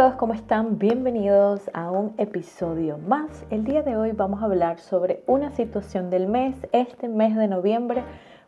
Todos, 0.00 0.14
¿cómo 0.14 0.32
están? 0.32 0.78
Bienvenidos 0.78 1.70
a 1.74 1.90
un 1.90 2.14
episodio 2.16 2.96
más. 2.96 3.44
El 3.50 3.64
día 3.64 3.82
de 3.82 3.98
hoy 3.98 4.12
vamos 4.12 4.40
a 4.40 4.46
hablar 4.46 4.78
sobre 4.78 5.22
una 5.26 5.50
situación 5.50 6.08
del 6.08 6.26
mes, 6.26 6.56
este 6.72 7.06
mes 7.06 7.36
de 7.36 7.48
noviembre, 7.48 8.02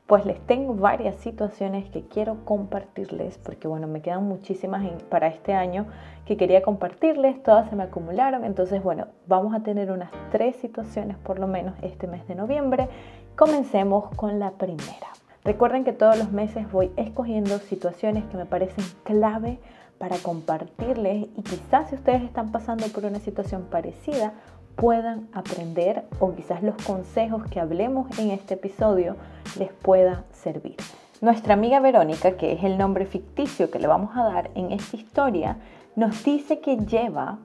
pues 0.07 0.25
les 0.25 0.41
tengo 0.47 0.73
varias 0.73 1.17
situaciones 1.17 1.91
que 1.91 2.09
quiero 2.09 2.43
compartirles, 2.47 3.37
porque 3.37 3.69
bueno, 3.69 3.87
me 3.87 4.01
quedan 4.01 4.27
muchísimas 4.27 4.83
para 5.11 5.27
este 5.27 5.53
año 5.53 5.85
que 6.25 6.39
quería 6.39 6.63
compartirles, 6.63 7.43
todas 7.43 7.69
se 7.69 7.77
me 7.77 7.83
acumularon, 7.83 8.47
entonces 8.47 8.83
bueno, 8.83 9.09
vamos 9.27 9.55
a 9.55 9.61
tener 9.63 9.93
unas 9.93 10.11
tres 10.31 10.57
situaciones 10.57 11.19
por 11.19 11.39
lo 11.39 11.49
menos 11.49 11.75
este 11.83 12.07
mes 12.07 12.27
de 12.29 12.35
noviembre. 12.35 12.89
Comencemos 13.37 14.09
con 14.17 14.39
la 14.39 14.53
primera. 14.53 15.09
Recuerden 15.45 15.85
que 15.85 15.93
todos 15.93 16.17
los 16.17 16.33
meses 16.33 16.73
voy 16.73 16.93
escogiendo 16.97 17.59
situaciones 17.59 18.25
que 18.25 18.39
me 18.39 18.47
parecen 18.47 18.87
clave 19.05 19.59
para 20.03 20.19
compartirles 20.19 21.29
y 21.37 21.43
quizás 21.43 21.89
si 21.89 21.95
ustedes 21.95 22.25
están 22.25 22.51
pasando 22.51 22.89
por 22.89 23.05
una 23.05 23.21
situación 23.21 23.69
parecida 23.71 24.33
puedan 24.75 25.29
aprender 25.33 26.03
o 26.19 26.35
quizás 26.35 26.61
los 26.65 26.75
consejos 26.83 27.45
que 27.47 27.61
hablemos 27.61 28.19
en 28.19 28.33
este 28.33 28.55
episodio 28.55 29.15
les 29.61 29.71
pueda 29.71 30.25
servir. 30.33 30.75
Nuestra 31.21 31.55
amiga 31.55 31.79
Verónica, 31.79 32.33
que 32.33 32.51
es 32.51 32.65
el 32.65 32.79
nombre 32.79 33.07
ficticio 33.07 33.71
que 33.71 33.79
le 33.79 33.87
vamos 33.87 34.17
a 34.17 34.25
dar 34.25 34.51
en 34.57 34.73
esta 34.73 34.97
historia, 34.97 35.59
nos 35.95 36.25
dice 36.25 36.59
que 36.59 36.79
lleva 36.79 37.39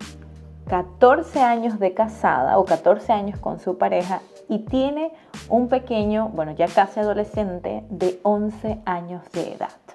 14 0.67 1.39
años 1.39 1.79
de 1.79 1.93
casada 1.93 2.57
o 2.57 2.65
14 2.65 3.13
años 3.13 3.39
con 3.39 3.59
su 3.59 3.77
pareja 3.77 4.21
y 4.49 4.65
tiene 4.65 5.11
un 5.47 5.67
pequeño, 5.67 6.29
bueno, 6.29 6.53
ya 6.53 6.65
casi 6.65 7.01
adolescente 7.01 7.83
de 7.91 8.19
11 8.23 8.79
años 8.83 9.21
de 9.31 9.53
edad. 9.53 9.86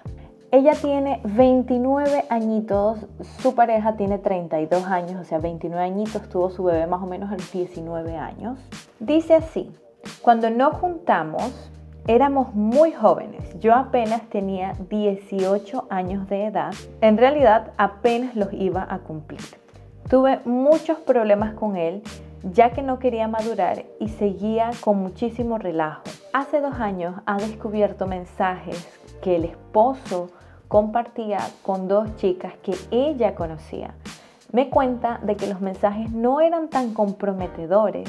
Ella 0.54 0.74
tiene 0.74 1.22
29 1.24 2.26
añitos, 2.28 3.06
su 3.40 3.54
pareja 3.54 3.96
tiene 3.96 4.18
32 4.18 4.84
años, 4.84 5.18
o 5.18 5.24
sea, 5.24 5.38
29 5.38 5.82
añitos, 5.82 6.28
tuvo 6.28 6.50
su 6.50 6.62
bebé 6.62 6.86
más 6.86 7.02
o 7.02 7.06
menos 7.06 7.32
a 7.32 7.36
los 7.36 7.50
19 7.50 8.18
años. 8.18 8.58
Dice 9.00 9.34
así, 9.34 9.74
cuando 10.20 10.50
nos 10.50 10.74
juntamos, 10.74 11.70
éramos 12.06 12.54
muy 12.54 12.92
jóvenes. 12.92 13.58
Yo 13.60 13.74
apenas 13.74 14.28
tenía 14.28 14.74
18 14.90 15.86
años 15.88 16.28
de 16.28 16.44
edad. 16.44 16.74
En 17.00 17.16
realidad, 17.16 17.72
apenas 17.78 18.36
los 18.36 18.52
iba 18.52 18.86
a 18.90 18.98
cumplir. 18.98 19.40
Tuve 20.10 20.40
muchos 20.44 20.98
problemas 20.98 21.54
con 21.54 21.78
él, 21.78 22.02
ya 22.42 22.72
que 22.72 22.82
no 22.82 22.98
quería 22.98 23.26
madurar 23.26 23.86
y 23.98 24.10
seguía 24.10 24.72
con 24.82 24.98
muchísimo 24.98 25.56
relajo. 25.56 26.02
Hace 26.34 26.60
dos 26.60 26.74
años 26.74 27.14
ha 27.24 27.38
descubierto 27.38 28.06
mensajes 28.06 28.86
que 29.22 29.36
el 29.36 29.46
esposo 29.46 30.28
compartía 30.72 31.38
con 31.62 31.86
dos 31.86 32.16
chicas 32.16 32.54
que 32.62 32.74
ella 32.90 33.34
conocía. 33.34 33.94
Me 34.52 34.70
cuenta 34.70 35.20
de 35.22 35.36
que 35.36 35.46
los 35.46 35.60
mensajes 35.60 36.10
no 36.10 36.40
eran 36.40 36.70
tan 36.70 36.94
comprometedores, 36.94 38.08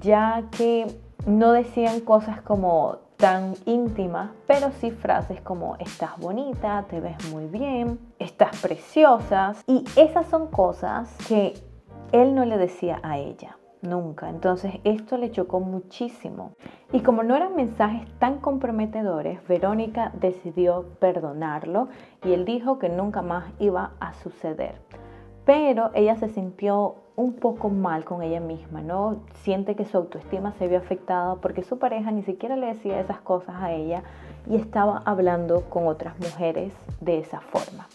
ya 0.00 0.42
que 0.50 0.88
no 1.26 1.52
decían 1.52 2.00
cosas 2.00 2.42
como 2.42 2.96
tan 3.16 3.54
íntimas, 3.66 4.32
pero 4.48 4.72
sí 4.80 4.90
frases 4.90 5.40
como 5.42 5.76
estás 5.76 6.18
bonita, 6.18 6.84
te 6.90 6.98
ves 6.98 7.30
muy 7.30 7.46
bien, 7.46 8.00
estás 8.18 8.60
preciosa. 8.60 9.54
Y 9.68 9.84
esas 9.94 10.26
son 10.26 10.48
cosas 10.48 11.08
que 11.28 11.54
él 12.10 12.34
no 12.34 12.44
le 12.44 12.58
decía 12.58 12.98
a 13.04 13.18
ella 13.18 13.56
nunca. 13.88 14.28
Entonces 14.28 14.74
esto 14.84 15.16
le 15.16 15.30
chocó 15.30 15.60
muchísimo. 15.60 16.52
Y 16.92 17.00
como 17.00 17.22
no 17.22 17.34
eran 17.34 17.56
mensajes 17.56 18.06
tan 18.18 18.38
comprometedores, 18.38 19.46
Verónica 19.48 20.12
decidió 20.20 20.86
perdonarlo 21.00 21.88
y 22.24 22.32
él 22.32 22.44
dijo 22.44 22.78
que 22.78 22.88
nunca 22.88 23.22
más 23.22 23.52
iba 23.58 23.92
a 24.00 24.12
suceder. 24.14 24.80
Pero 25.44 25.90
ella 25.94 26.16
se 26.16 26.28
sintió 26.28 26.96
un 27.14 27.34
poco 27.34 27.70
mal 27.70 28.04
con 28.04 28.22
ella 28.22 28.40
misma, 28.40 28.82
¿no? 28.82 29.22
Siente 29.36 29.74
que 29.74 29.86
su 29.86 29.96
autoestima 29.96 30.52
se 30.52 30.68
vio 30.68 30.78
afectada 30.78 31.36
porque 31.36 31.62
su 31.62 31.78
pareja 31.78 32.10
ni 32.10 32.22
siquiera 32.22 32.56
le 32.56 32.66
decía 32.66 33.00
esas 33.00 33.20
cosas 33.20 33.54
a 33.56 33.72
ella 33.72 34.02
y 34.48 34.56
estaba 34.56 35.02
hablando 35.04 35.62
con 35.70 35.86
otras 35.86 36.18
mujeres 36.18 36.74
de 37.00 37.18
esa 37.18 37.40
forma. 37.40 37.86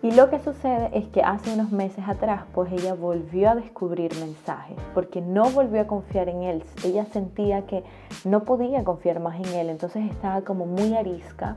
Y 0.00 0.12
lo 0.12 0.30
que 0.30 0.38
sucede 0.38 0.90
es 0.92 1.08
que 1.08 1.22
hace 1.22 1.52
unos 1.52 1.72
meses 1.72 2.04
atrás, 2.06 2.44
pues 2.54 2.70
ella 2.70 2.94
volvió 2.94 3.50
a 3.50 3.56
descubrir 3.56 4.14
mensajes, 4.20 4.76
porque 4.94 5.20
no 5.20 5.50
volvió 5.50 5.80
a 5.80 5.86
confiar 5.88 6.28
en 6.28 6.44
él. 6.44 6.62
Ella 6.84 7.04
sentía 7.06 7.66
que 7.66 7.82
no 8.24 8.44
podía 8.44 8.84
confiar 8.84 9.18
más 9.18 9.40
en 9.40 9.52
él, 9.54 9.70
entonces 9.70 10.08
estaba 10.08 10.42
como 10.42 10.66
muy 10.66 10.94
arisca 10.94 11.56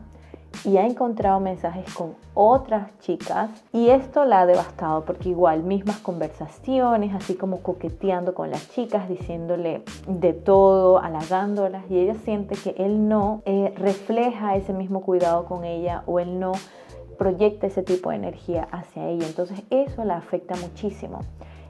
y 0.66 0.78
ha 0.78 0.86
encontrado 0.86 1.40
mensajes 1.40 1.94
con 1.94 2.16
otras 2.34 2.90
chicas 3.00 3.50
y 3.72 3.90
esto 3.90 4.26
la 4.26 4.42
ha 4.42 4.46
devastado 4.46 5.06
porque 5.06 5.30
igual 5.30 5.64
mismas 5.64 5.98
conversaciones, 5.98 7.14
así 7.14 7.36
como 7.36 7.62
coqueteando 7.62 8.34
con 8.34 8.52
las 8.52 8.70
chicas, 8.70 9.08
diciéndole 9.10 9.84
de 10.08 10.34
todo, 10.34 11.00
halagándolas 11.00 11.90
y 11.90 12.00
ella 12.00 12.16
siente 12.16 12.56
que 12.56 12.76
él 12.78 13.08
no 13.08 13.42
eh, 13.46 13.74
refleja 13.78 14.56
ese 14.56 14.74
mismo 14.74 15.02
cuidado 15.02 15.46
con 15.46 15.64
ella 15.64 16.04
o 16.06 16.20
él 16.20 16.40
no 16.40 16.54
proyecta 17.22 17.68
ese 17.68 17.84
tipo 17.84 18.10
de 18.10 18.16
energía 18.16 18.68
hacia 18.72 19.08
ella. 19.08 19.28
Entonces 19.28 19.62
eso 19.70 20.04
la 20.04 20.18
afecta 20.18 20.56
muchísimo. 20.56 21.20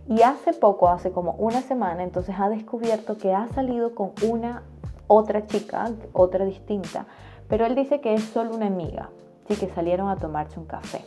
Y 0.07 0.21
hace 0.21 0.53
poco, 0.53 0.87
hace 0.87 1.11
como 1.11 1.33
una 1.33 1.59
semana, 1.59 2.03
entonces 2.03 2.35
ha 2.39 2.47
descubierto 2.47 3.17
que 3.17 3.33
ha 3.33 3.49
salido 3.49 3.93
con 3.93 4.13
una 4.25 4.63
otra 5.07 5.47
chica, 5.47 5.91
otra 6.13 6.45
distinta, 6.45 7.05
pero 7.49 7.65
él 7.65 7.75
dice 7.75 7.99
que 7.99 8.13
es 8.13 8.23
solo 8.23 8.55
una 8.55 8.67
amiga, 8.67 9.09
sí 9.49 9.57
que 9.57 9.67
salieron 9.67 10.07
a 10.07 10.15
tomarse 10.15 10.57
un 10.57 10.67
café. 10.67 11.03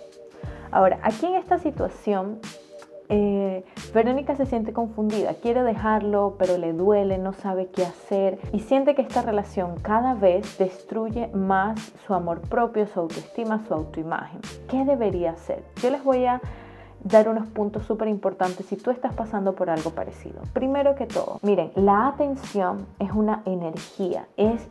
Ahora, 0.70 0.98
aquí 1.02 1.24
en 1.24 1.36
esta 1.36 1.56
situación, 1.56 2.38
eh, 3.08 3.64
Verónica 3.92 4.34
se 4.34 4.46
siente 4.46 4.72
confundida, 4.72 5.34
quiere 5.34 5.62
dejarlo, 5.62 6.36
pero 6.38 6.58
le 6.58 6.72
duele, 6.72 7.18
no 7.18 7.32
sabe 7.32 7.68
qué 7.68 7.84
hacer 7.84 8.38
y 8.52 8.60
siente 8.60 8.94
que 8.94 9.02
esta 9.02 9.22
relación 9.22 9.76
cada 9.82 10.14
vez 10.14 10.58
destruye 10.58 11.28
más 11.28 11.92
su 12.06 12.14
amor 12.14 12.40
propio, 12.40 12.86
su 12.86 13.00
autoestima, 13.00 13.64
su 13.66 13.74
autoimagen. 13.74 14.40
¿Qué 14.68 14.84
debería 14.84 15.32
hacer? 15.32 15.62
Yo 15.82 15.90
les 15.90 16.02
voy 16.02 16.24
a 16.24 16.40
dar 17.02 17.28
unos 17.28 17.46
puntos 17.48 17.84
súper 17.84 18.08
importantes 18.08 18.66
si 18.66 18.76
tú 18.76 18.90
estás 18.90 19.14
pasando 19.14 19.54
por 19.54 19.68
algo 19.68 19.90
parecido. 19.90 20.40
Primero 20.54 20.94
que 20.94 21.06
todo, 21.06 21.38
miren, 21.42 21.70
la 21.74 22.08
atención 22.08 22.86
es 22.98 23.12
una 23.12 23.42
energía, 23.44 24.26
es 24.36 24.66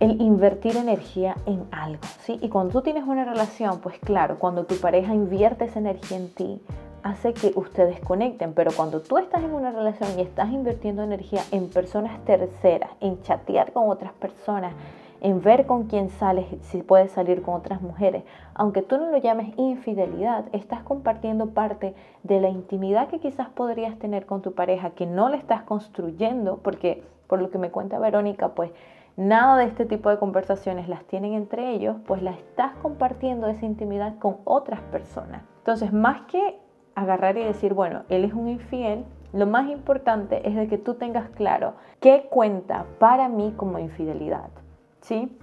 el 0.00 0.20
invertir 0.20 0.76
energía 0.76 1.36
en 1.46 1.66
algo, 1.70 2.02
¿sí? 2.24 2.38
Y 2.42 2.48
cuando 2.48 2.72
tú 2.72 2.82
tienes 2.82 3.04
una 3.04 3.24
relación, 3.24 3.80
pues 3.80 3.98
claro, 3.98 4.38
cuando 4.38 4.64
tu 4.64 4.74
pareja 4.76 5.14
invierte 5.14 5.66
esa 5.66 5.78
energía 5.78 6.16
en 6.16 6.34
ti, 6.34 6.60
hace 7.02 7.32
que 7.32 7.52
ustedes 7.56 8.00
conecten, 8.00 8.54
pero 8.54 8.70
cuando 8.76 9.00
tú 9.00 9.18
estás 9.18 9.42
en 9.42 9.52
una 9.52 9.70
relación 9.70 10.18
y 10.18 10.22
estás 10.22 10.50
invirtiendo 10.50 11.02
energía 11.02 11.42
en 11.50 11.68
personas 11.68 12.24
terceras, 12.24 12.90
en 13.00 13.22
chatear 13.22 13.72
con 13.72 13.88
otras 13.88 14.12
personas, 14.12 14.74
en 15.20 15.42
ver 15.42 15.66
con 15.66 15.84
quién 15.84 16.08
sales, 16.08 16.46
si 16.62 16.82
puedes 16.82 17.12
salir 17.12 17.42
con 17.42 17.54
otras 17.54 17.82
mujeres, 17.82 18.24
aunque 18.54 18.82
tú 18.82 18.96
no 18.96 19.10
lo 19.10 19.18
llames 19.18 19.52
infidelidad, 19.58 20.46
estás 20.52 20.82
compartiendo 20.82 21.50
parte 21.50 21.94
de 22.22 22.40
la 22.40 22.48
intimidad 22.48 23.08
que 23.08 23.20
quizás 23.20 23.48
podrías 23.50 23.98
tener 23.98 24.26
con 24.26 24.42
tu 24.42 24.52
pareja, 24.52 24.90
que 24.90 25.06
no 25.06 25.28
la 25.28 25.36
estás 25.36 25.62
construyendo, 25.62 26.58
porque 26.58 27.02
por 27.26 27.40
lo 27.40 27.50
que 27.50 27.58
me 27.58 27.70
cuenta 27.70 27.98
Verónica, 27.98 28.54
pues 28.54 28.72
nada 29.16 29.58
de 29.58 29.64
este 29.64 29.84
tipo 29.84 30.08
de 30.08 30.18
conversaciones 30.18 30.88
las 30.88 31.04
tienen 31.04 31.34
entre 31.34 31.70
ellos, 31.72 31.96
pues 32.06 32.22
la 32.22 32.32
estás 32.32 32.74
compartiendo 32.76 33.46
esa 33.46 33.66
intimidad 33.66 34.18
con 34.18 34.38
otras 34.44 34.80
personas. 34.82 35.42
Entonces, 35.58 35.92
más 35.92 36.22
que 36.22 36.58
agarrar 36.94 37.36
y 37.36 37.44
decir, 37.44 37.74
bueno, 37.74 38.02
él 38.08 38.24
es 38.24 38.32
un 38.32 38.48
infiel, 38.48 39.04
lo 39.32 39.46
más 39.46 39.68
importante 39.70 40.46
es 40.48 40.56
de 40.56 40.66
que 40.66 40.78
tú 40.78 40.94
tengas 40.94 41.30
claro 41.30 41.74
qué 42.00 42.26
cuenta 42.30 42.86
para 42.98 43.28
mí 43.28 43.54
como 43.56 43.78
infidelidad, 43.78 44.50
¿sí? 45.00 45.36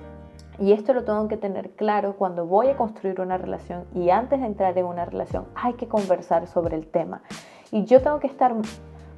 Y 0.60 0.74
esto 0.74 0.94
lo 0.94 1.04
tengo 1.04 1.28
que 1.28 1.38
tener 1.38 1.70
claro 1.72 2.16
cuando 2.18 2.46
voy 2.46 2.68
a 2.68 2.78
construir 2.78 3.22
una 3.22 3.38
relación 3.38 3.86
y 3.94 4.10
antes 4.10 4.40
de 4.40 4.48
entrar 4.48 4.78
en 4.78 4.86
una 4.86 5.06
relación 5.06 5.46
hay 5.56 5.74
que 5.74 5.88
conversar 5.88 6.48
sobre 6.48 6.76
el 6.76 6.88
tema. 6.88 7.22
Y 7.72 7.86
yo 7.86 8.02
tengo 8.02 8.20
que 8.20 8.28
estar 8.28 8.56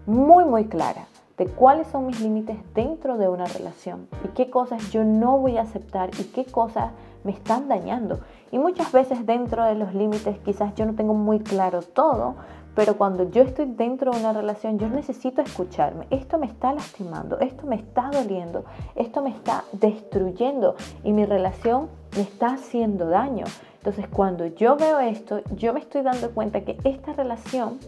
muy, 0.06 0.44
muy 0.44 0.66
clara 0.66 1.06
de 1.38 1.48
cuáles 1.48 1.88
son 1.88 2.08
mis 2.08 2.20
límites 2.20 2.58
dentro 2.76 3.18
de 3.18 3.30
una 3.30 3.46
relación 3.46 4.08
y 4.26 4.28
qué 4.30 4.50
cosas 4.50 4.92
yo 4.92 5.06
no 5.06 5.38
voy 5.38 5.58
a 5.58 5.62
aceptar 5.62 6.10
y 6.20 6.26
qué 6.26 6.46
cosas 6.46 6.92
me 7.24 7.32
están 7.32 7.68
dañando. 7.68 8.20
Y 8.52 8.60
muchas 8.60 8.92
veces 8.92 9.26
dentro 9.26 9.64
de 9.66 9.76
los 9.76 9.94
límites 9.94 10.38
quizás 10.40 10.74
yo 10.76 10.86
no 10.86 10.96
tengo 10.96 11.14
muy 11.14 11.40
claro 11.40 11.82
todo, 11.82 12.36
pero 12.76 12.98
cuando 12.98 13.30
yo 13.30 13.44
estoy 13.44 13.66
dentro 13.66 14.12
de 14.12 14.20
una 14.20 14.34
relación 14.34 14.80
yo 14.80 14.88
necesito 14.90 15.42
escucharme. 15.42 16.08
Esto 16.10 16.38
me 16.38 16.46
está 16.46 16.74
lastimando, 16.74 17.40
esto 17.40 17.66
me 17.66 17.76
está 17.76 18.10
doliendo, 18.12 18.64
esto 18.96 19.22
me 19.22 19.30
está 19.32 19.64
destruyendo 19.74 20.76
y 21.04 21.12
mi 21.12 21.26
relación 21.26 21.90
me 22.16 22.22
está 22.22 22.54
haciendo 22.54 23.08
daño. 23.10 23.46
Entonces 23.78 24.08
cuando 24.08 24.46
yo 24.46 24.76
veo 24.76 25.00
esto, 25.00 25.42
yo 25.56 25.74
me 25.74 25.80
estoy 25.80 26.02
dando 26.02 26.32
cuenta 26.32 26.62
que 26.62 26.78
esta 26.84 27.14
relación 27.14 27.80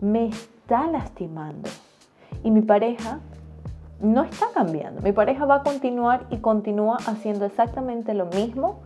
me 0.00 0.28
está 0.28 0.86
lastimando 0.86 1.68
y 2.42 2.50
mi 2.50 2.62
pareja 2.62 3.20
no 4.02 4.24
está 4.24 4.46
cambiando. 4.52 5.00
Mi 5.00 5.12
pareja 5.12 5.46
va 5.46 5.56
a 5.56 5.62
continuar 5.62 6.26
y 6.28 6.38
continúa 6.38 6.98
haciendo 7.06 7.46
exactamente 7.46 8.14
lo 8.14 8.26
mismo 8.26 8.80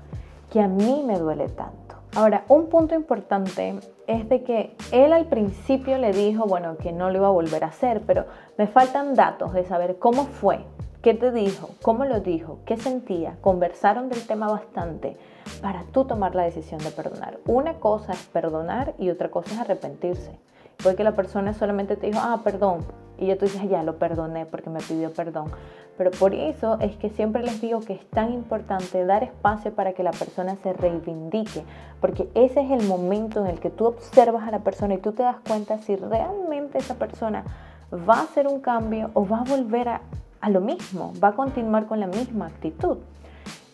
que 0.51 0.61
a 0.61 0.69
mí 0.69 1.03
me 1.05 1.19
duele 1.19 1.49
tanto. 1.49 1.97
Ahora, 2.15 2.45
un 2.49 2.69
punto 2.69 2.95
importante 2.95 3.79
es 4.07 4.29
de 4.29 4.43
que 4.43 4.77
él 4.93 5.13
al 5.13 5.27
principio 5.27 5.99
le 5.99 6.13
dijo, 6.13 6.47
bueno, 6.47 6.77
que 6.77 6.93
no 6.93 7.11
lo 7.11 7.19
iba 7.19 7.27
a 7.27 7.31
volver 7.31 7.65
a 7.65 7.69
hacer, 7.69 8.03
pero 8.07 8.27
me 8.57 8.67
faltan 8.67 9.15
datos 9.15 9.53
de 9.53 9.65
saber 9.65 9.99
cómo 9.99 10.25
fue, 10.25 10.61
qué 11.03 11.15
te 11.15 11.33
dijo, 11.33 11.71
cómo 11.83 12.05
lo 12.05 12.21
dijo, 12.21 12.59
qué 12.65 12.77
sentía. 12.77 13.37
Conversaron 13.41 14.09
del 14.09 14.27
tema 14.27 14.49
bastante 14.49 15.17
para 15.61 15.85
tú 15.93 16.05
tomar 16.05 16.35
la 16.35 16.45
decisión 16.45 16.81
de 16.81 16.91
perdonar. 16.91 17.39
Una 17.47 17.75
cosa 17.75 18.13
es 18.13 18.25
perdonar 18.27 18.95
y 18.99 19.11
otra 19.11 19.31
cosa 19.31 19.53
es 19.55 19.61
arrepentirse. 19.61 20.39
Porque 20.83 21.05
la 21.05 21.13
persona 21.13 21.55
solamente 21.55 21.97
te 21.97 22.07
dijo, 22.07 22.21
ah, 22.23 22.41
perdón, 22.45 22.85
y 23.19 23.27
ya 23.27 23.37
tú 23.37 23.47
dices, 23.47 23.69
ya 23.69 23.83
lo 23.83 23.99
perdoné 23.99 24.47
porque 24.47 24.71
me 24.71 24.81
pidió 24.81 25.13
perdón. 25.13 25.51
Pero 25.97 26.11
por 26.11 26.35
eso 26.35 26.79
es 26.81 26.97
que 26.97 27.09
siempre 27.09 27.43
les 27.43 27.61
digo 27.61 27.81
que 27.81 27.95
es 27.95 28.07
tan 28.11 28.33
importante 28.33 29.05
dar 29.05 29.23
espacio 29.23 29.73
para 29.73 29.95
que 29.95 30.03
la 30.03 30.11
persona 30.11 30.57
se 30.63 30.73
reivindique, 30.73 31.65
porque 32.01 32.29
ese 32.35 32.61
es 32.61 32.71
el 32.71 32.87
momento 32.87 33.41
en 33.41 33.47
el 33.47 33.61
que 33.61 33.71
tú 33.71 33.87
observas 33.87 34.47
a 34.47 34.51
la 34.51 34.59
persona 34.59 34.95
y 34.95 34.99
tú 34.99 35.13
te 35.13 35.23
das 35.23 35.37
cuenta 35.47 35.79
si 35.79 35.97
realmente 35.97 36.79
esa 36.79 36.97
persona 36.97 37.45
va 37.93 38.17
a 38.17 38.23
hacer 38.23 38.47
un 38.47 38.61
cambio 38.61 39.11
o 39.15 39.27
va 39.27 39.41
a 39.41 39.45
volver 39.45 39.89
a, 39.89 40.03
a 40.41 40.51
lo 40.51 40.61
mismo, 40.61 41.13
va 41.23 41.29
a 41.29 41.33
continuar 41.33 41.87
con 41.87 42.01
la 42.01 42.07
misma 42.07 42.47
actitud. 42.47 42.99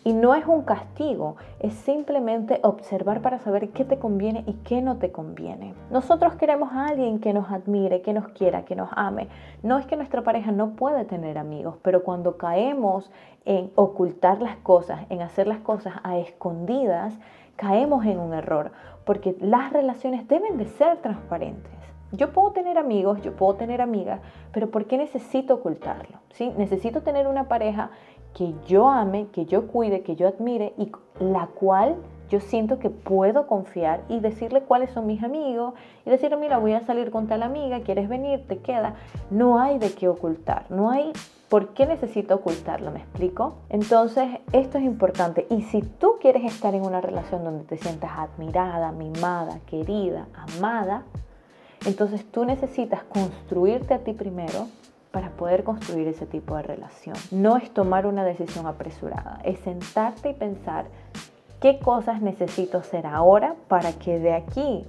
Y 0.05 0.13
no 0.13 0.35
es 0.35 0.45
un 0.45 0.63
castigo, 0.63 1.37
es 1.59 1.73
simplemente 1.73 2.59
observar 2.63 3.21
para 3.21 3.39
saber 3.39 3.69
qué 3.69 3.85
te 3.85 3.99
conviene 3.99 4.43
y 4.45 4.53
qué 4.65 4.81
no 4.81 4.97
te 4.97 5.11
conviene. 5.11 5.75
Nosotros 5.91 6.35
queremos 6.35 6.73
a 6.73 6.87
alguien 6.87 7.19
que 7.19 7.31
nos 7.31 7.49
admire, 7.49 8.01
que 8.01 8.11
nos 8.11 8.27
quiera, 8.29 8.65
que 8.65 8.75
nos 8.75 8.89
ame. 8.91 9.29
No 9.61 9.77
es 9.77 9.85
que 9.85 9.95
nuestra 9.95 10.21
pareja 10.21 10.51
no 10.51 10.71
puede 10.71 11.05
tener 11.05 11.37
amigos, 11.37 11.77
pero 11.81 12.03
cuando 12.03 12.35
caemos 12.37 13.11
en 13.45 13.71
ocultar 13.75 14.41
las 14.41 14.57
cosas, 14.57 15.05
en 15.09 15.21
hacer 15.21 15.47
las 15.47 15.59
cosas 15.59 15.93
a 16.03 16.17
escondidas, 16.17 17.17
caemos 17.55 18.05
en 18.05 18.19
un 18.19 18.33
error, 18.33 18.71
porque 19.05 19.37
las 19.39 19.71
relaciones 19.71 20.27
deben 20.27 20.57
de 20.57 20.65
ser 20.65 20.97
transparentes. 20.97 21.71
Yo 22.11 22.31
puedo 22.31 22.51
tener 22.51 22.77
amigos, 22.77 23.21
yo 23.21 23.35
puedo 23.35 23.55
tener 23.55 23.81
amigas, 23.81 24.19
pero 24.51 24.69
¿por 24.69 24.85
qué 24.85 24.97
necesito 24.97 25.55
ocultarlo? 25.55 26.19
¿Sí? 26.29 26.53
Necesito 26.57 27.01
tener 27.01 27.25
una 27.27 27.47
pareja 27.47 27.89
que 28.33 28.53
yo 28.67 28.89
ame, 28.89 29.27
que 29.27 29.45
yo 29.45 29.67
cuide, 29.67 30.01
que 30.01 30.15
yo 30.15 30.27
admire 30.27 30.73
y 30.77 30.91
la 31.19 31.47
cual 31.47 31.95
yo 32.29 32.39
siento 32.39 32.79
que 32.79 32.89
puedo 32.89 33.45
confiar 33.45 34.01
y 34.09 34.19
decirle 34.19 34.63
cuáles 34.63 34.91
son 34.91 35.05
mis 35.05 35.21
amigos 35.21 35.75
y 36.05 36.09
decirle, 36.09 36.37
mira, 36.37 36.57
voy 36.57 36.73
a 36.73 36.81
salir 36.81 37.11
con 37.11 37.27
tal 37.27 37.43
amiga, 37.43 37.81
quieres 37.81 38.09
venir, 38.09 38.47
te 38.47 38.57
queda. 38.57 38.95
No 39.29 39.59
hay 39.59 39.77
de 39.77 39.93
qué 39.93 40.07
ocultar, 40.07 40.65
no 40.69 40.89
hay 40.89 41.13
por 41.47 41.75
qué 41.75 41.85
necesito 41.85 42.33
ocultarlo, 42.33 42.89
¿me 42.89 43.01
explico? 43.01 43.57
Entonces, 43.69 44.27
esto 44.51 44.79
es 44.79 44.83
importante 44.83 45.45
y 45.51 45.61
si 45.61 45.83
tú 45.83 46.15
quieres 46.19 46.43
estar 46.45 46.73
en 46.73 46.83
una 46.83 47.01
relación 47.01 47.43
donde 47.43 47.65
te 47.65 47.77
sientas 47.77 48.11
admirada, 48.17 48.91
mimada, 48.91 49.59
querida, 49.67 50.25
amada, 50.33 51.03
entonces 51.85 52.25
tú 52.31 52.45
necesitas 52.45 53.03
construirte 53.03 53.93
a 53.93 53.99
ti 53.99 54.13
primero 54.13 54.67
para 55.13 55.29
poder 55.29 55.63
construir 55.63 56.07
ese 56.07 56.25
tipo 56.25 56.55
de 56.55 56.63
relación. 56.63 57.15
No 57.29 57.57
es 57.57 57.71
tomar 57.71 58.07
una 58.07 58.25
decisión 58.25 58.65
apresurada, 58.65 59.39
es 59.43 59.59
sentarte 59.59 60.31
y 60.31 60.33
pensar 60.33 60.85
qué 61.61 61.77
cosas 61.77 62.19
necesito 62.23 62.79
hacer 62.79 63.05
ahora 63.05 63.53
para 63.67 63.93
que 63.93 64.17
de 64.17 64.33
aquí 64.33 64.83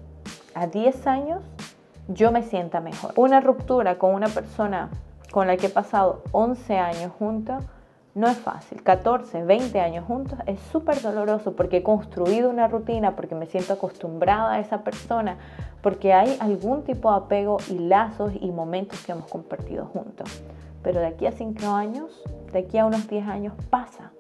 a 0.55 0.67
10 0.67 1.06
años 1.06 1.43
yo 2.09 2.32
me 2.32 2.43
sienta 2.43 2.81
mejor. 2.81 3.12
Una 3.17 3.43
ruptura 3.43 3.99
con 3.99 4.15
una 4.15 4.29
persona 4.29 4.88
con 5.31 5.47
la 5.47 5.59
que 5.59 5.67
he 5.67 5.71
pasado 5.71 6.23
11 6.32 6.79
años 6.79 7.12
juntos 7.19 7.62
no 8.14 8.28
es 8.28 8.38
fácil. 8.38 8.82
14, 8.82 9.44
20 9.44 9.81
años 9.81 10.05
juntos 10.06 10.38
es 10.46 10.61
súper 10.72 11.00
doloroso 11.02 11.56
porque 11.56 11.78
he 11.78 11.82
construido 11.82 12.49
una 12.49 12.69
rutina, 12.69 13.16
porque 13.16 13.34
me 13.34 13.46
siento 13.46 13.72
acostumbrada 13.72 14.55
a 14.55 14.61
esa 14.61 14.84
persona, 14.84 15.38
porque 15.82 16.12
hay 16.12 16.37
algún 16.40 16.84
tipo 16.84 17.11
de 17.11 17.19
apego 17.19 17.58
y 17.69 17.78
lazos 17.78 18.32
y 18.40 18.50
momentos 18.50 19.05
que 19.05 19.12
hemos 19.12 19.26
compartido 19.26 19.87
juntos. 19.87 20.43
Pero 20.82 21.00
de 21.00 21.06
aquí 21.06 21.26
a 21.26 21.32
5 21.32 21.66
años, 21.69 22.22
de 22.52 22.61
aquí 22.61 22.78
a 22.78 22.87
unos 22.87 23.08
10 23.08 23.26
años, 23.26 23.55
pasa. 23.70 24.12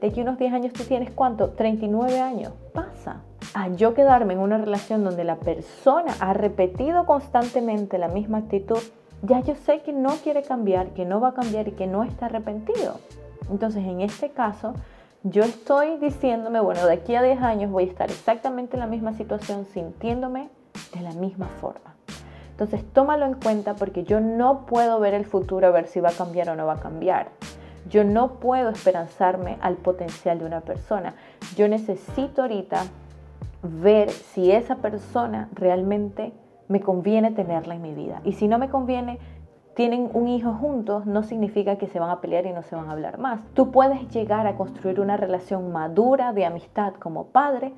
De 0.00 0.08
aquí 0.08 0.20
a 0.20 0.22
unos 0.22 0.38
10 0.38 0.52
años 0.52 0.72
tú 0.72 0.82
tienes 0.84 1.10
cuánto? 1.10 1.50
39 1.50 2.20
años, 2.20 2.52
pasa. 2.72 3.22
A 3.54 3.68
yo 3.68 3.94
quedarme 3.94 4.32
en 4.32 4.40
una 4.40 4.58
relación 4.58 5.04
donde 5.04 5.24
la 5.24 5.36
persona 5.36 6.14
ha 6.20 6.32
repetido 6.32 7.04
constantemente 7.04 7.98
la 7.98 8.08
misma 8.08 8.38
actitud, 8.38 8.78
ya 9.22 9.40
yo 9.40 9.54
sé 9.54 9.80
que 9.82 9.92
no 9.92 10.10
quiere 10.16 10.42
cambiar, 10.42 10.88
que 10.90 11.04
no 11.04 11.20
va 11.20 11.28
a 11.28 11.34
cambiar 11.34 11.68
y 11.68 11.72
que 11.72 11.86
no 11.86 12.04
está 12.04 12.26
arrepentido. 12.26 12.98
Entonces, 13.50 13.84
en 13.84 14.00
este 14.00 14.30
caso, 14.30 14.74
yo 15.22 15.42
estoy 15.42 15.98
diciéndome, 15.98 16.60
bueno, 16.60 16.86
de 16.86 16.94
aquí 16.94 17.14
a 17.14 17.22
10 17.22 17.42
años 17.42 17.70
voy 17.70 17.84
a 17.84 17.86
estar 17.88 18.10
exactamente 18.10 18.76
en 18.76 18.80
la 18.80 18.86
misma 18.86 19.12
situación, 19.12 19.66
sintiéndome 19.66 20.48
de 20.94 21.00
la 21.02 21.12
misma 21.12 21.46
forma. 21.60 21.94
Entonces, 22.52 22.82
tómalo 22.92 23.26
en 23.26 23.34
cuenta 23.34 23.74
porque 23.74 24.04
yo 24.04 24.20
no 24.20 24.66
puedo 24.66 25.00
ver 25.00 25.14
el 25.14 25.24
futuro 25.24 25.66
a 25.66 25.70
ver 25.70 25.86
si 25.86 26.00
va 26.00 26.10
a 26.10 26.12
cambiar 26.12 26.48
o 26.50 26.56
no 26.56 26.66
va 26.66 26.74
a 26.74 26.80
cambiar. 26.80 27.28
Yo 27.88 28.04
no 28.04 28.34
puedo 28.34 28.70
esperanzarme 28.70 29.58
al 29.60 29.76
potencial 29.76 30.38
de 30.38 30.44
una 30.44 30.60
persona. 30.60 31.14
Yo 31.56 31.68
necesito 31.68 32.42
ahorita 32.42 32.84
ver 33.62 34.10
si 34.10 34.52
esa 34.52 34.76
persona 34.76 35.48
realmente 35.54 36.32
me 36.70 36.80
conviene 36.80 37.32
tenerla 37.32 37.74
en 37.74 37.82
mi 37.82 37.92
vida. 37.92 38.22
Y 38.24 38.32
si 38.32 38.46
no 38.46 38.56
me 38.56 38.70
conviene, 38.70 39.18
tienen 39.74 40.08
un 40.12 40.28
hijo 40.28 40.54
juntos, 40.54 41.04
no 41.04 41.24
significa 41.24 41.76
que 41.76 41.88
se 41.88 41.98
van 41.98 42.10
a 42.10 42.20
pelear 42.20 42.46
y 42.46 42.52
no 42.52 42.62
se 42.62 42.76
van 42.76 42.88
a 42.88 42.92
hablar 42.92 43.18
más. 43.18 43.40
Tú 43.54 43.72
puedes 43.72 44.08
llegar 44.08 44.46
a 44.46 44.54
construir 44.56 45.00
una 45.00 45.16
relación 45.16 45.72
madura 45.72 46.32
de 46.32 46.46
amistad 46.46 46.94
como 46.94 47.26
padres 47.26 47.72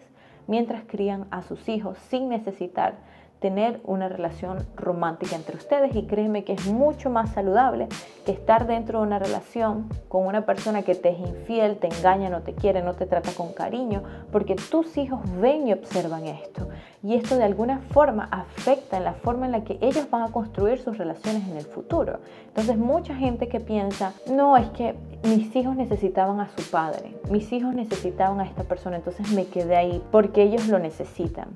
mientras 0.46 0.84
crían 0.86 1.26
a 1.30 1.40
sus 1.40 1.68
hijos 1.70 1.96
sin 2.10 2.28
necesitar 2.28 2.96
tener 3.42 3.80
una 3.84 4.08
relación 4.08 4.64
romántica 4.76 5.34
entre 5.34 5.56
ustedes 5.56 5.94
y 5.96 6.06
créeme 6.06 6.44
que 6.44 6.52
es 6.52 6.66
mucho 6.66 7.10
más 7.10 7.32
saludable 7.34 7.88
que 8.24 8.30
estar 8.30 8.68
dentro 8.68 9.00
de 9.00 9.06
una 9.08 9.18
relación 9.18 9.88
con 10.08 10.26
una 10.26 10.46
persona 10.46 10.82
que 10.82 10.94
te 10.94 11.10
es 11.10 11.18
infiel, 11.18 11.76
te 11.76 11.88
engaña, 11.88 12.30
no 12.30 12.42
te 12.42 12.54
quiere, 12.54 12.82
no 12.82 12.94
te 12.94 13.04
trata 13.04 13.32
con 13.32 13.52
cariño, 13.52 14.04
porque 14.30 14.54
tus 14.54 14.96
hijos 14.96 15.20
ven 15.40 15.66
y 15.66 15.72
observan 15.72 16.24
esto. 16.26 16.68
Y 17.02 17.16
esto 17.16 17.36
de 17.36 17.42
alguna 17.42 17.80
forma 17.90 18.28
afecta 18.30 18.96
en 18.96 19.04
la 19.04 19.14
forma 19.14 19.46
en 19.46 19.52
la 19.52 19.64
que 19.64 19.76
ellos 19.80 20.08
van 20.08 20.22
a 20.22 20.30
construir 20.30 20.78
sus 20.78 20.96
relaciones 20.96 21.42
en 21.48 21.56
el 21.56 21.64
futuro. 21.64 22.20
Entonces 22.46 22.78
mucha 22.78 23.16
gente 23.16 23.48
que 23.48 23.58
piensa, 23.58 24.12
no, 24.30 24.56
es 24.56 24.68
que 24.68 24.94
mis 25.24 25.54
hijos 25.56 25.74
necesitaban 25.74 26.38
a 26.38 26.48
su 26.48 26.62
padre, 26.70 27.16
mis 27.28 27.52
hijos 27.52 27.74
necesitaban 27.74 28.38
a 28.38 28.44
esta 28.44 28.62
persona, 28.62 28.96
entonces 28.96 29.32
me 29.32 29.46
quedé 29.46 29.76
ahí 29.76 30.00
porque 30.12 30.44
ellos 30.44 30.68
lo 30.68 30.78
necesitan. 30.78 31.48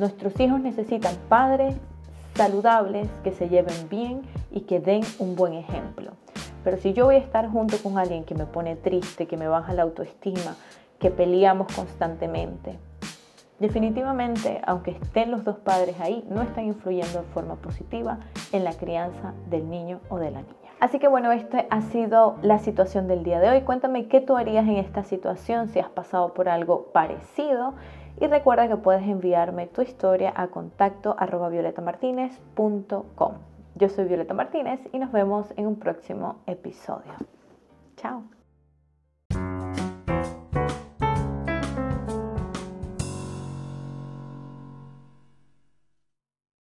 Nuestros 0.00 0.40
hijos 0.40 0.60
necesitan 0.60 1.14
padres 1.28 1.76
saludables, 2.34 3.06
que 3.22 3.32
se 3.32 3.50
lleven 3.50 3.90
bien 3.90 4.22
y 4.50 4.62
que 4.62 4.80
den 4.80 5.02
un 5.18 5.36
buen 5.36 5.52
ejemplo. 5.52 6.12
Pero 6.64 6.78
si 6.78 6.94
yo 6.94 7.04
voy 7.04 7.16
a 7.16 7.18
estar 7.18 7.50
junto 7.50 7.76
con 7.82 7.98
alguien 7.98 8.24
que 8.24 8.34
me 8.34 8.46
pone 8.46 8.76
triste, 8.76 9.26
que 9.26 9.36
me 9.36 9.46
baja 9.46 9.74
la 9.74 9.82
autoestima, 9.82 10.56
que 10.98 11.10
peleamos 11.10 11.70
constantemente, 11.74 12.78
definitivamente, 13.58 14.62
aunque 14.66 14.92
estén 14.92 15.30
los 15.30 15.44
dos 15.44 15.58
padres 15.58 16.00
ahí, 16.00 16.24
no 16.30 16.40
están 16.40 16.64
influyendo 16.64 17.18
de 17.18 17.28
forma 17.34 17.56
positiva 17.56 18.20
en 18.52 18.64
la 18.64 18.72
crianza 18.72 19.34
del 19.50 19.68
niño 19.68 20.00
o 20.08 20.16
de 20.16 20.30
la 20.30 20.40
niña. 20.40 20.54
Así 20.80 20.98
que 20.98 21.08
bueno, 21.08 21.30
esta 21.30 21.66
ha 21.68 21.82
sido 21.82 22.36
la 22.40 22.58
situación 22.58 23.06
del 23.06 23.22
día 23.22 23.38
de 23.38 23.50
hoy. 23.50 23.60
Cuéntame 23.60 24.08
qué 24.08 24.22
tú 24.22 24.38
harías 24.38 24.66
en 24.66 24.78
esta 24.78 25.04
situación 25.04 25.68
si 25.68 25.78
has 25.78 25.90
pasado 25.90 26.32
por 26.32 26.48
algo 26.48 26.86
parecido 26.94 27.74
y 28.18 28.26
recuerda 28.26 28.68
que 28.68 28.76
puedes 28.76 29.02
enviarme 29.02 29.66
tu 29.66 29.82
historia 29.82 30.32
a 30.34 30.48
contacto 30.48 31.14
arroba. 31.18 31.50
Yo 33.76 33.88
soy 33.88 34.04
Violeta 34.04 34.34
Martínez 34.34 34.80
y 34.92 34.98
nos 34.98 35.12
vemos 35.12 35.52
en 35.56 35.66
un 35.66 35.76
próximo 35.76 36.40
episodio. 36.46 37.12
Chao. 37.96 38.39